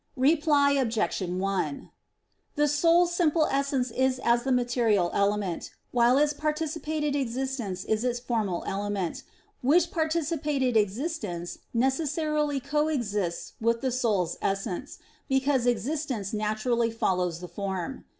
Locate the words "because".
15.29-15.67